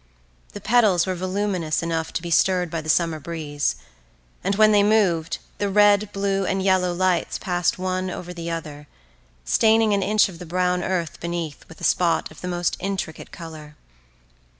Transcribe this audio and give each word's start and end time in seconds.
The 0.53 0.61
petals 0.61 1.05
were 1.05 1.13
voluminous 1.13 1.83
enough 1.83 2.11
to 2.13 2.23
be 2.23 2.31
stirred 2.31 2.71
by 2.71 2.81
the 2.81 2.89
summer 2.89 3.19
breeze, 3.19 3.75
and 4.43 4.55
when 4.55 4.71
they 4.71 4.81
moved, 4.81 5.37
the 5.59 5.69
red, 5.69 6.11
blue 6.11 6.43
and 6.43 6.63
yellow 6.63 6.91
lights 6.91 7.37
passed 7.37 7.77
one 7.77 8.09
over 8.09 8.33
the 8.33 8.49
other, 8.49 8.87
staining 9.45 9.93
an 9.93 10.01
inch 10.01 10.27
of 10.27 10.39
the 10.39 10.45
brown 10.47 10.83
earth 10.83 11.19
beneath 11.19 11.65
with 11.69 11.79
a 11.79 11.83
spot 11.83 12.31
of 12.31 12.41
the 12.41 12.47
most 12.47 12.77
intricate 12.79 13.31
colour. 13.31 13.75